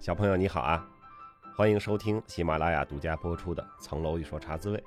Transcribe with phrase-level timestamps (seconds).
[0.00, 0.88] 小朋友你好啊，
[1.54, 4.78] 欢迎收听喜马拉雅独家播出的《层楼一说茶滋味》。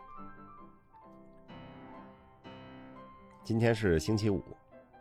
[3.44, 4.44] 今天是星期五，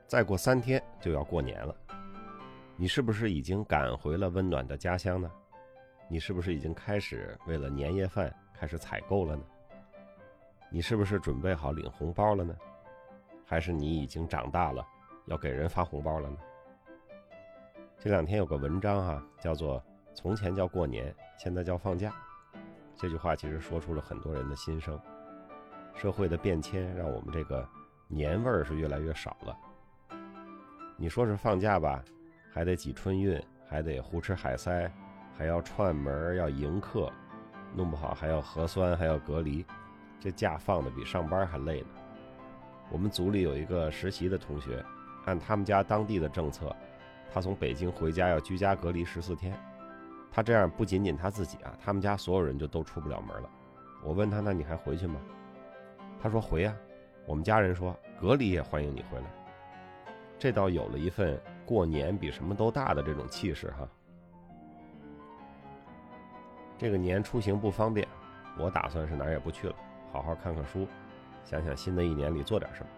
[0.06, 1.74] 再过三天就要过年了，
[2.76, 5.30] 你是不是已经赶回了温暖的家乡呢？
[6.08, 9.42] 你是不是已经开始为了年夜饭开始采购了呢？
[10.68, 12.54] 你是不是准备好领红包了呢？
[13.46, 14.86] 还是你已经长大了，
[15.24, 16.36] 要给人发红包了呢？
[17.98, 19.82] 这两天有个文章哈，叫做。
[20.14, 22.12] 从前叫过年，现在叫放假。
[22.96, 24.98] 这句话其实说出了很多人的心声。
[25.94, 27.66] 社会的变迁让我们这个
[28.08, 29.56] 年味儿是越来越少了。
[30.96, 32.04] 你说是放假吧，
[32.52, 34.90] 还得挤春运，还得胡吃海塞，
[35.36, 37.10] 还要串门要迎客，
[37.74, 39.64] 弄不好还要核酸，还要隔离，
[40.20, 41.88] 这假放的比上班还累呢。
[42.90, 44.84] 我们组里有一个实习的同学，
[45.24, 46.74] 按他们家当地的政策，
[47.32, 49.58] 他从北京回家要居家隔离十四天。
[50.32, 53.50] 他这样不仅仅他自己啊，他们家所有人就都出不了门了。
[54.02, 55.20] 我问他，那你还回去吗？
[56.20, 56.74] 他说回呀。
[57.24, 59.24] 我们家人说隔离也欢迎你回来。
[60.40, 63.88] 这倒有了一份过年比什么都大的这种气势哈。
[66.76, 68.08] 这个年出行不方便，
[68.58, 69.76] 我打算是哪儿也不去了，
[70.10, 70.88] 好好看看书，
[71.44, 72.88] 想想新的一年里做点什么。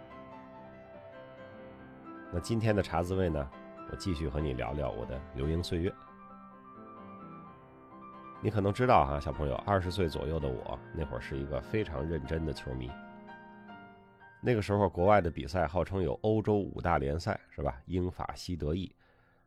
[2.32, 3.50] 那今天的茶滋味呢？
[3.90, 5.92] 我继续和你聊聊我的流萤岁月。
[8.45, 12.91] 你可能知道哈，小朋友，二十岁左右的我那会儿是一个非常认真的球迷。
[14.42, 17.81] 那个时候，国外的比赛号称有欧洲五大联赛，是吧？
[17.86, 18.95] 英法西德意。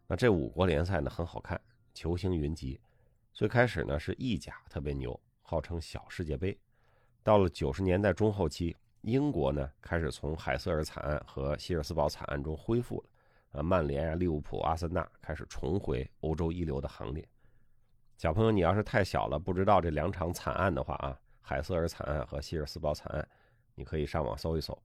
[0.07, 1.61] 那这五国联赛呢很好看，
[1.93, 2.81] 球星云集。
[3.33, 6.57] 最开始呢是意甲特别牛，号称小世界杯。
[7.21, 13.59] 到了九十年代中后期，英国呢开始从海瑟尔惨案和希尔斯堡惨案中恢复了。
[13.59, 17.23] 啊，曼联啊、利物浦、阿森纳开始重回欧洲一流的行列。
[18.17, 23.29] 小朋友，你要是太小了，不知道这两场惨案的话啊，海瑟尔惨案和希尔斯堡惨案，
[23.75, 24.75] 你可以上网搜一搜，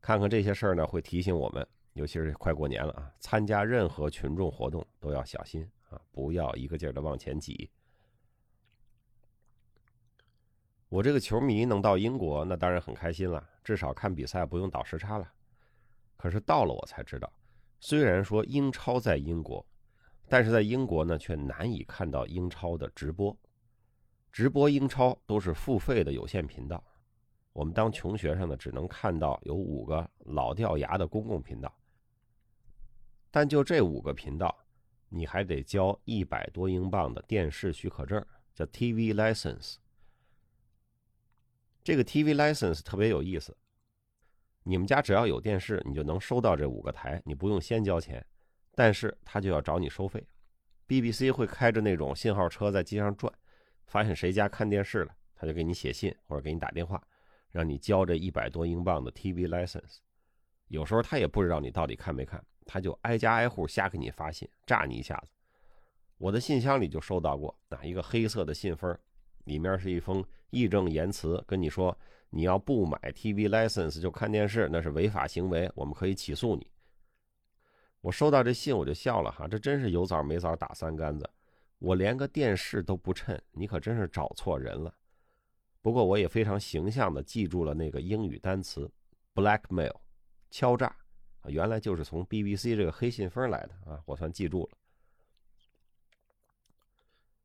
[0.00, 7.68] 看看这些事儿呢，会提醒我们，尤其是快过年了啊，参加任何群众活动都要小心啊，不要一个劲儿的往前挤。
[10.88, 15.30] 我这个球迷能到英国，那当然很开心了，至少看比赛不用倒时差了。
[16.16, 17.30] 可是到了我才知道，
[17.78, 19.62] 虽然说英超在英国。
[20.28, 23.36] 但是在英国呢，却难以看到英超的直播，
[24.30, 26.84] 直播英超都是付费的有线频道。
[27.54, 31.74] 我们当穷学生呢，只能看到有五个老掉牙的公共频道。
[33.30, 34.54] 但就这五个频道，
[35.08, 38.24] 你还得交一百多英镑的电视许可证，
[38.54, 39.76] 叫 TV license。
[41.82, 43.56] 这个 TV license 特别有意思，
[44.62, 48.24] 你们家只要有电视，你就能收到这五个台，你不用先交钱。
[48.78, 50.24] 但是他就要找你收费
[50.86, 53.32] ，BBC 会开着那种信号车在街上转，
[53.88, 57.02] 发现谁家看电视了，他就给你写信或者给你打电话，
[57.50, 59.96] 让你交这一百多英镑的 TV license。
[60.68, 65.32] 有时候他也不知道你到底看没看，他就挨家挨户瞎给你发信，炸你一下子。
[66.16, 68.96] 我的信箱里就收到过啊，一个黑色的信封，
[69.46, 71.98] 里面是一封义正言辞跟你说，
[72.30, 76.64] 你要不买 TV license 就看电视，那是违法行为，我们可以起诉你。
[78.00, 81.28] 我收到这信我就笑了哈，这真是有枣没枣打三竿子，
[81.78, 84.94] 我连个电视都不趁，你可真是找错人了。
[85.82, 88.90] 不过我也非常形象的记住了那个英语单词
[89.34, 89.94] “blackmail”，
[90.50, 90.86] 敲诈
[91.40, 94.78] 啊，原来就是从 BBC 这个黑信封来的啊，我算记住了。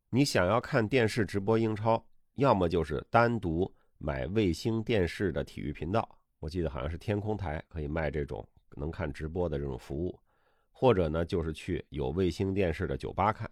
[0.10, 2.06] 你想要看电视直播英超，
[2.36, 6.08] 要么就是单独买卫星电视的体育频道，
[6.40, 10.20] 我记得好像是天空台可以卖这种能看直播的这种服务。
[10.76, 13.50] 或者呢，就是去有卫星电视的酒吧看。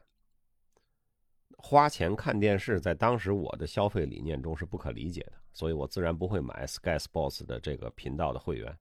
[1.63, 8.75] 花钱看电视，在当时我的消费理念中是不可理解的，所以我自然不会买 Sky Sports 的这个频道的会员。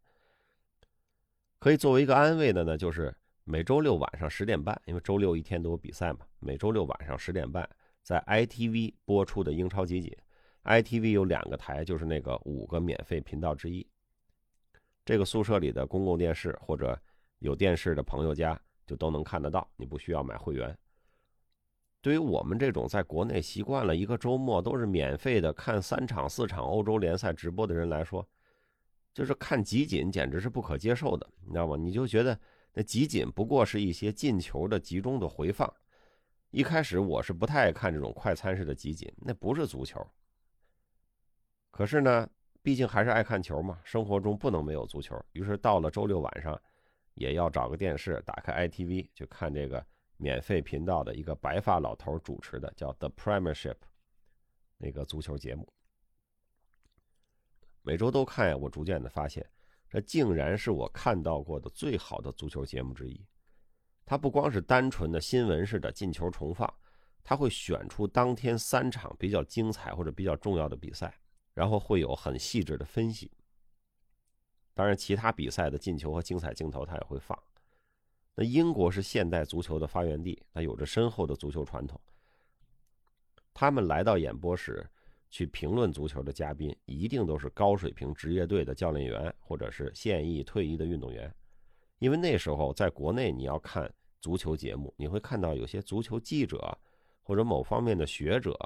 [1.58, 7.68] 可以作为一个安慰的呢，就是每周六晚上十点半，因为周六一天都有比赛嘛，每周六晚上十点半
[8.02, 10.16] 在 ITV 播出的英超集锦
[10.64, 13.86] ，ITV 有两个台，就是那个五个免费频道之一。
[15.04, 16.98] 这个宿舍里的公共电视或者。
[17.40, 20.76] 有电视的朋友家就都能看得到，你不需要买会员。
[22.02, 28.26] 对于我们这种在国内习惯了一个周末都是免费的看三场四场欧洲联赛直播的人来说，
[29.12, 31.76] 就是看集锦简直是不可接受的，你知道吗？
[31.76, 32.38] 你就觉得
[32.72, 35.70] 那集锦不过是一些进球的集中的回放。
[36.50, 40.06] 一开始我是不太爱看这种快餐式的集锦，那不是足球。
[41.70, 42.28] 可是呢，
[42.62, 45.18] 毕竟还是爱看球嘛，生活中不能没有足球。
[45.32, 46.60] 于是到了周六晚上。
[47.20, 49.86] 也要找个电视，打开 ITV 去看这个
[50.16, 53.74] 免费频道的一个白发老头主持的，叫《The Premiership》
[54.78, 55.70] 那个足球节目。
[57.82, 59.46] 每周都看呀，我逐渐的发现，
[59.86, 63.22] 这竟然是我看到过的最好的足球节目之一。
[64.06, 66.72] 它不光是单纯的新闻式的进球重放，
[67.22, 71.20] 它会选出当天三场比较精彩或者比较重要的比赛，
[71.52, 73.30] 然后会有很细致的分析。
[74.74, 77.38] 当然，其他比赛的进球和精彩镜头他也会放。
[78.34, 82.00] 那英国是现代足球的发源地，它有着深厚的足球传统。
[83.52, 84.88] 他们来到演播室
[85.28, 91.30] 去评论足球的嘉宾，一定都是高水平职业队的教练员或者是现役退役的运动员。
[91.98, 96.78] 因为那时候在国内，你要看足球节目，你会看到有些足球记者
[97.22, 98.56] 或者某方面的学者，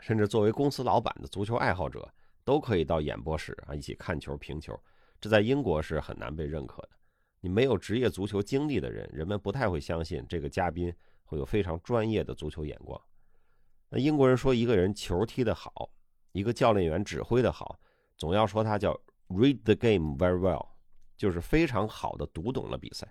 [0.00, 2.12] 甚至作为公司老板的足球爱好者，
[2.42, 4.76] 都可以到演播室啊一起看球评球。
[5.24, 6.90] 这在英国是很难被认可的。
[7.40, 13.00] 你没有职业足球经历的人，人们不太会相信这个嘉宾会有非常专业的足球眼光。
[13.88, 15.90] 那英国人说一个人球踢得好，
[16.32, 17.80] 一个教练员指挥得好，
[18.18, 18.92] 总要说他叫
[19.28, 20.68] read the game very well，
[21.16, 23.10] 就是非常好的读懂了比赛。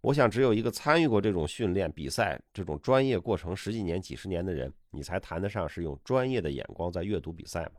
[0.00, 7.72] 我想只有一个参与过这种训练比赛这种专业过程十几年、几十年的人，你才谈得上是用专业的眼光在阅读比赛嘛。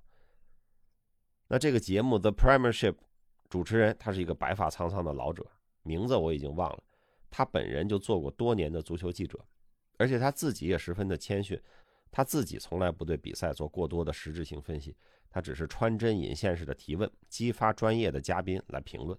[1.48, 2.98] 那这个节目 The Premiership。
[3.52, 5.46] 主持人他是一个白发苍苍的老者，
[5.84, 6.82] 名字我已经忘了。
[7.30, 9.38] 他本人就做过多年的足球记者，
[9.98, 11.62] 而且他自己也十分的谦逊。
[12.10, 14.96] 他自己从来不对比赛做过多的实质性分析，
[15.30, 19.18] 他只是穿针引线式的提问，激发专业的嘉宾来评论。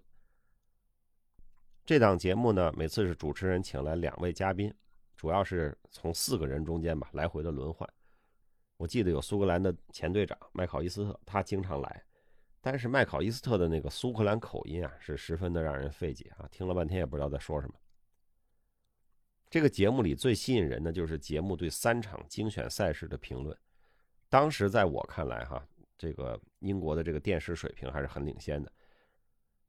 [1.85, 4.73] 这档节目呢，每次是主持人请来两位嘉宾，
[5.15, 7.87] 主要是从四个人中间吧来回的轮换。
[8.79, 12.03] 我记得有苏格兰的前队长麦考伊斯特，他经常来。
[12.65, 17.75] 但是麦考伊斯特的那个苏格兰口音啊，是十分的让人费解啊，听了半天也不知道在说什么。
[19.51, 23.55] 这个节目里最吸引人的就是节目对三场精选赛事的评论。
[24.29, 25.63] 当时在我看来，哈，
[25.99, 28.73] 这个英国的这个电视水平还是很领先的。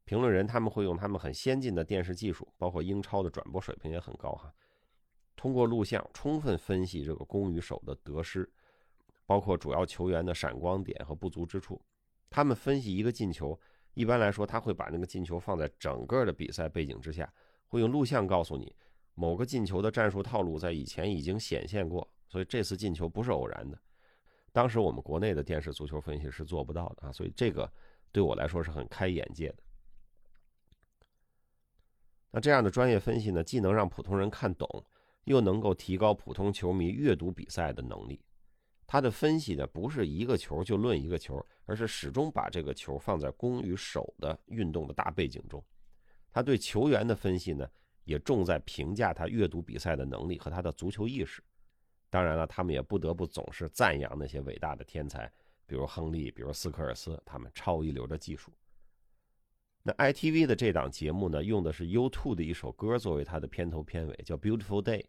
[0.04, 4.54] 评论人他们会用他们很先进的电视技术，包括英超的转播水平也很高哈，
[5.34, 8.48] 通过录像充分分析这个攻与守的得失，
[9.26, 11.82] 包括主要球员的闪光点和不足之处。
[12.34, 13.56] 他们分析一个进球，
[13.94, 17.32] 一般来说，他会把那个进球放在整个的比赛背景之下，
[17.68, 18.74] 会用录像告诉你
[19.14, 23.78] 某个进球的战术套路在以前已经显现过，所以这次进球不是偶然的。
[24.50, 27.72] 当时我们国内的电视足球分析是做不到的啊，所以这个
[28.10, 29.58] 对我来说是很开眼界的。
[32.32, 34.84] 那这样的专业分析呢，既能让普通人看懂，
[35.22, 38.20] 又能够提高普通球迷阅读比赛的能力。
[38.86, 45.64] 他的分析呢，不是一个球就论一个球，而是始终把这个球放在攻与守的运动的大背景中。
[46.30, 47.68] 他对球员的分析呢，
[48.04, 51.42] 也重在评价他阅读比赛的能力和他的足球意识。
[52.10, 55.32] 当然了，他们也不得不总是赞扬那些伟大的天才，
[55.66, 58.52] 比如亨利，比如斯科尔斯，他们超一流的技术。
[59.82, 65.00] 那 ITV 的这档节目呢，用的是 U2 的一首歌作为它的片头片尾，叫《Beautiful Day》，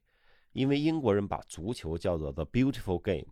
[0.53, 3.27] 因为英国人把足球叫做 The Beautiful Game。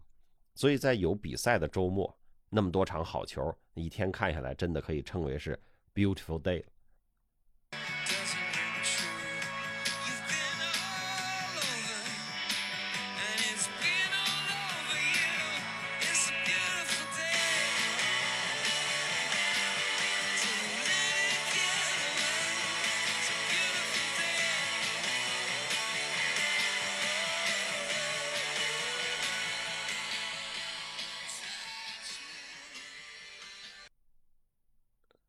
[0.54, 2.16] 所以在有比赛的周末，
[2.50, 5.60] 那么多场好球，一天看下来，真的可以称为是
[5.94, 6.64] beautiful day。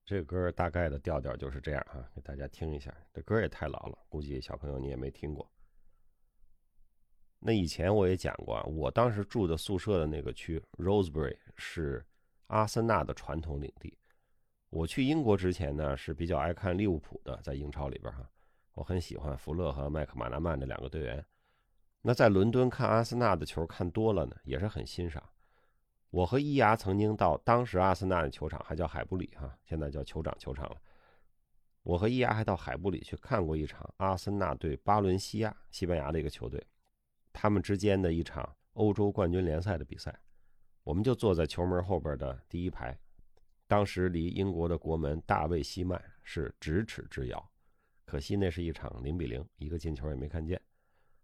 [0.05, 2.95] 这歌大概的调调就是这样哈，给大家听一下。
[3.13, 5.51] 这歌也太老了，估计小朋友你也没听过。
[7.39, 12.05] 那以前我也讲过，我当时住的宿舍的那个区 Rosebery 是
[12.49, 13.97] 阿森纳的传统领地。
[14.69, 18.29] 我去英国之前呢，是比较爱看利物浦的，在英超里边哈，
[18.75, 21.25] 我很喜欢福勒和麦克马纳曼这两个队员。
[22.03, 25.23] 那在伦敦看阿森纳的球看多了呢，也是很欣赏。
[26.15, 30.81] 我和伊牙曾经到当时阿森纳的球场，还叫海布里哈，现在叫酋长球场了。
[31.83, 36.65] 我和伊牙还到海布里去看过一场阿森纳对巴伦西亚，西班牙的一个球队，
[37.33, 40.17] 他们之间的一场欧洲冠军联赛的比赛。
[40.85, 42.97] 我们就坐在球门后边的第一排，
[43.67, 47.51] 当时离英国的国门大卫西曼是咫尺之遥。
[48.05, 50.61] 可惜那是一场零比零，一个进球也没看见。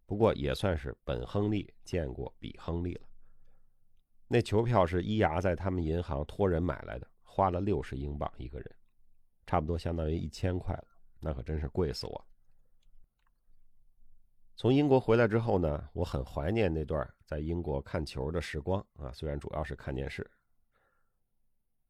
[0.04, 3.02] 不过也算是本亨利见过比亨利了。
[4.32, 8.76] 那球票是伊牙在他们银行托人买来的，花了六十英镑一个人，
[9.44, 10.84] 差不多相当于一千块了，
[11.18, 12.26] 那可真是贵死我。
[14.54, 20.30] 从英国回来之后呢，我很怀念那段在英国看球的时光啊，虽然主要是看电视。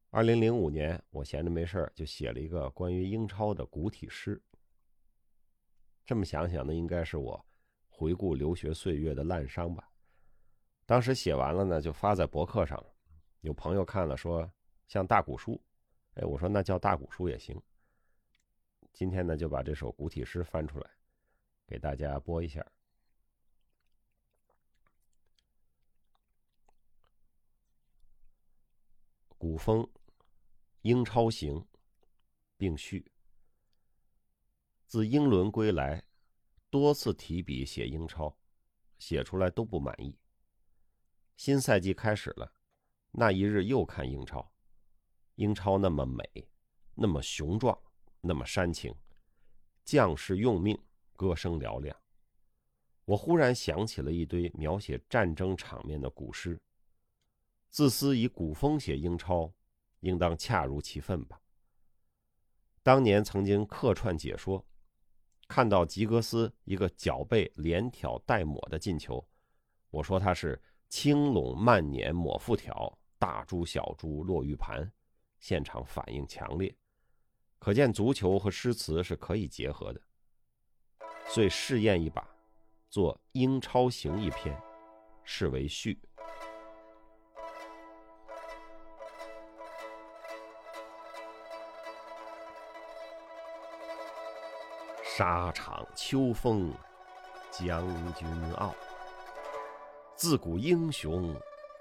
[0.09, 4.41] 二零零五年，我闲着没事就写了一个关于英超的古体诗。
[6.03, 7.45] 这么想想呢，应该是我
[7.87, 9.90] 回顾留学岁月的烂伤吧。
[10.91, 12.85] 当时写完了呢，就发在博客上，
[13.39, 14.51] 有朋友看了说
[14.89, 15.57] 像大古书，
[16.15, 17.57] 哎，我说那叫大古书也行。
[18.91, 20.91] 今天呢，就把这首古体诗翻出来，
[21.65, 22.61] 给大家播一下。
[29.37, 29.89] 古风，
[30.81, 31.65] 英超行，
[32.57, 33.09] 并序。
[34.87, 36.03] 自英伦归来，
[36.69, 38.37] 多次提笔写英超，
[38.99, 40.13] 写出来都不满意。
[41.43, 42.53] 新赛季开始了，
[43.09, 44.51] 那一日又看英超，
[45.37, 46.47] 英超那么美，
[46.93, 47.75] 那么雄壮，
[48.21, 48.93] 那么煽情，
[49.83, 50.79] 将士用命，
[51.13, 51.97] 歌声嘹亮。
[53.05, 56.61] 我忽然想起了一堆描写战争场面的古诗。
[57.71, 59.51] 自私以古风写英超，
[60.01, 61.41] 应当恰如其分吧。
[62.83, 64.63] 当年曾经客串解说，
[65.47, 69.27] 看到吉格斯一个脚背连挑带抹的进球，
[69.89, 70.61] 我说他是。
[70.91, 74.91] 青龙慢捻抹复挑，大珠小珠落玉盘，
[75.39, 76.75] 现场反应强烈，
[77.59, 80.01] 可见足球和诗词是可以结合的。
[81.27, 82.27] 遂试验一把，
[82.89, 84.61] 做《英超行》一篇，
[85.23, 85.97] 视为序。
[95.01, 96.73] 沙场秋风，
[97.49, 98.75] 将军傲。
[100.21, 101.35] 自古英雄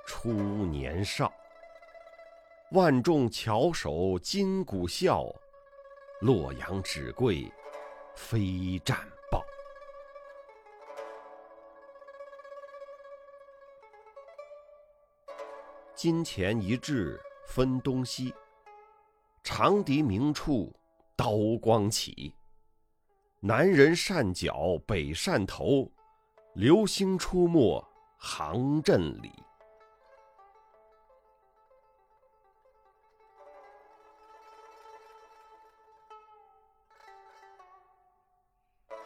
[0.06, 1.30] 出年少，
[2.70, 5.26] 万众翘首今鼓笑，
[6.22, 7.52] 洛阳纸贵
[8.14, 8.96] 非战
[9.30, 9.44] 报。
[15.94, 18.34] 金钱一掷分东西，
[19.44, 20.74] 长笛鸣处
[21.14, 22.34] 刀光起。
[23.40, 25.92] 南人善脚北善头，
[26.54, 27.86] 流星出没。
[28.22, 29.32] 行阵里，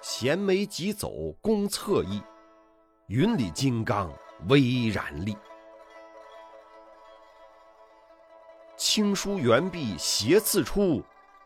[0.03, 2.21] 衔枚疾走攻侧翼，
[3.07, 4.13] 云里金刚
[4.49, 5.37] 巍然立。
[8.77, 11.01] 青书圆壁斜刺出，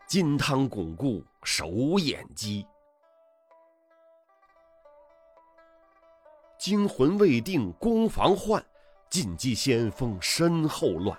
[0.07, 2.65] 金汤巩固手眼肌。
[6.69, 8.63] 惊魂未定攻防换，
[9.09, 11.17] 进击先锋身后乱。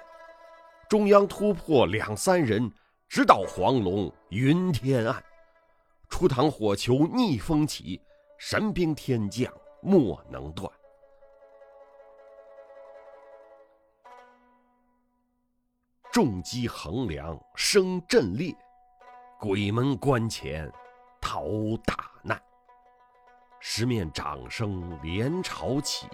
[0.89, 2.73] 中央突破两三人，
[3.09, 5.25] 直捣黄龙云天暗。
[6.09, 8.01] 出膛火球逆风起，
[8.39, 9.53] 神兵天降
[9.83, 10.73] 莫能断。
[16.13, 18.55] 重击横梁生震裂，
[19.41, 20.73] 鬼门关前
[21.21, 21.43] 逃
[21.85, 22.41] 大难。
[23.63, 26.09] 十面掌声连朝起，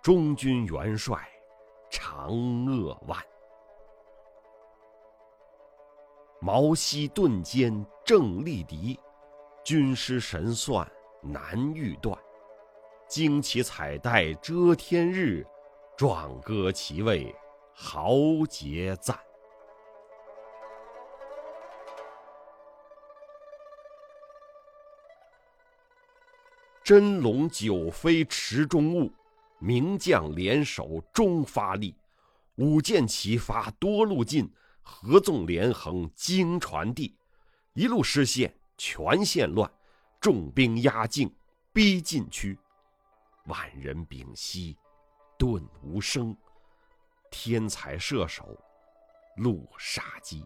[0.00, 1.28] 中军元帅
[1.90, 2.30] 长
[2.64, 3.18] 扼腕。
[6.40, 8.98] 毛西顿坚正力敌，
[9.64, 10.88] 军师神算
[11.20, 12.16] 难预断。
[13.08, 15.44] 旌旗彩带遮天日，
[15.96, 17.34] 壮歌齐为
[17.74, 18.12] 豪
[18.48, 19.18] 杰赞。
[26.94, 29.10] 真龙九飞池中物，
[29.58, 31.96] 名将联手终发力。
[32.56, 37.16] 舞剑齐发多路进，合纵连横经传递。
[37.72, 39.72] 一路失陷全线乱，
[40.20, 41.34] 重兵压境
[41.72, 42.58] 逼禁区。
[43.46, 44.76] 万人屏息
[45.38, 46.36] 顿无声，
[47.30, 48.54] 天才射手
[49.38, 50.44] 露杀机。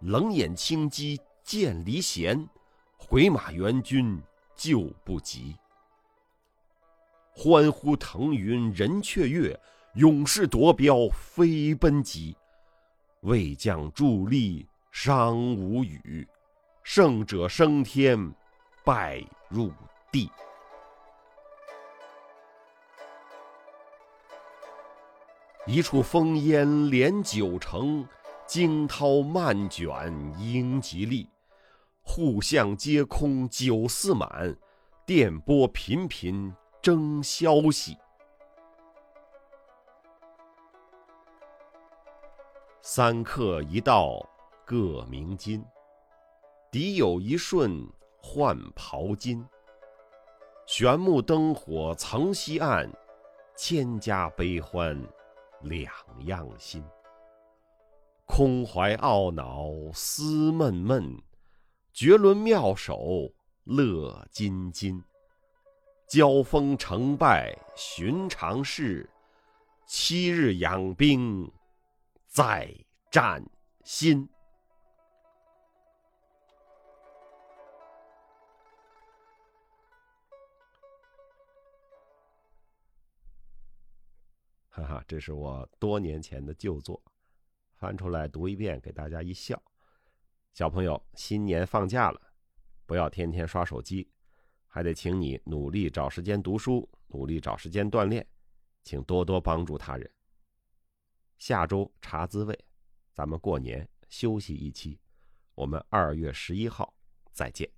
[0.00, 2.44] 冷眼轻击剑离弦，
[2.96, 4.20] 回马援军。
[4.56, 5.56] 救不及，
[7.32, 9.58] 欢呼腾云人雀跃，
[9.94, 12.36] 勇士夺标飞奔急。
[13.20, 16.26] 魏将助力伤无语，
[16.82, 18.32] 胜者升天，
[18.84, 19.72] 败入
[20.12, 20.30] 地。
[25.66, 28.06] 一处烽烟连九城，
[28.46, 31.26] 惊涛漫卷英吉利。
[32.06, 34.56] 户巷皆空酒肆满，
[35.04, 37.96] 电波频频争消息。
[42.82, 44.24] 三客一道
[44.64, 45.64] 各鸣金，
[46.70, 47.84] 敌友一瞬
[48.18, 49.44] 换袍金。
[50.66, 52.88] 悬木灯火曾西岸，
[53.56, 55.02] 千家悲欢
[55.62, 55.90] 两
[56.26, 56.84] 样心。
[58.26, 61.18] 空怀懊恼思闷闷，
[61.94, 63.32] 绝伦妙手
[63.62, 65.00] 乐津津。
[66.08, 69.08] 交锋成败寻常事，
[69.86, 71.48] 七日养兵
[72.26, 72.74] 在
[73.12, 73.40] 战
[73.84, 74.28] 心。
[84.68, 87.00] 哈哈，这是我多年前的旧作，
[87.76, 89.62] 翻出来读一遍，给大家一笑。
[90.54, 92.20] 小朋友，新年放假了，
[92.86, 94.08] 不要天天刷手机，
[94.68, 98.24] 还得请你努力找时间读书，努力找时间锻炼，
[98.84, 100.08] 请多多帮助他人。
[101.38, 102.56] 下周茶滋味，
[103.12, 105.00] 咱们过年休息一期，
[105.56, 106.94] 我们二月十一号
[107.32, 107.68] 再见。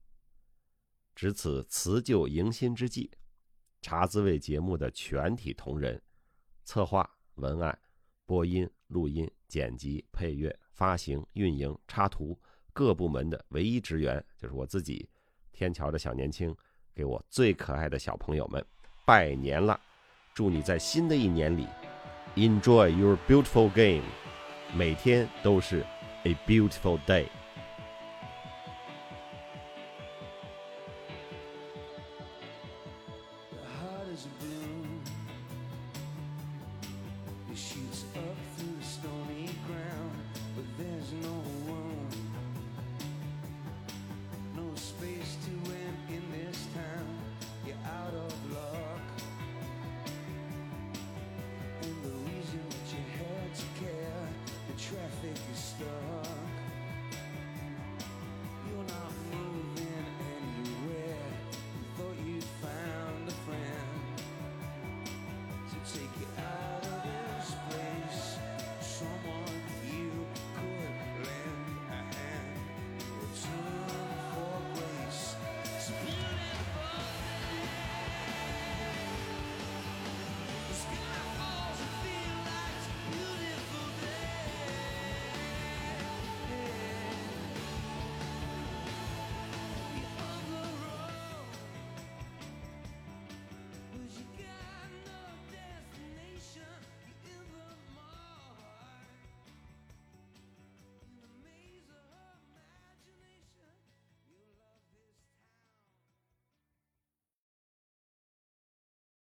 [1.15, 3.11] 值此辞旧迎新之际，
[3.81, 5.99] 茶滋味节目的全体同仁。
[6.63, 7.79] 策划、文案、
[8.27, 12.39] 播音、录音、剪辑、配乐、发行、运营、插图，
[12.77, 15.09] 各部门的唯一职员就是我自己，
[15.51, 16.55] 天桥的小年轻，
[16.95, 18.63] 给我最可爱的小朋友们
[19.07, 19.81] 拜年了！
[20.35, 21.67] 祝你在新的一年里
[22.35, 24.05] ，enjoy your beautiful game，
[24.75, 25.83] 每天都是
[26.25, 27.25] a beautiful day。